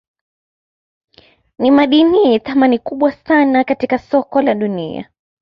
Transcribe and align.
Nimadini 1.59 2.21
yenye 2.23 2.39
thamani 2.39 2.79
kubwa 2.79 3.11
sana 3.11 3.63
katika 3.63 3.97
soko 3.99 4.41
la 4.41 4.53
dunia 4.53 5.09